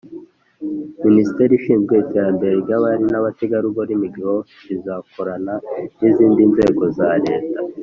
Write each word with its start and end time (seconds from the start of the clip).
minisiteri 1.05 1.51
ishinzwe 1.55 1.93
iterambere 2.03 2.53
ry'abari 2.63 3.05
n'abategarugori 3.11 3.91
(migeprofe) 4.01 4.51
izakorana 4.75 5.53
n'izindi 5.99 6.41
nzego 6.51 6.83
za 6.97 7.09
leta 7.25 7.57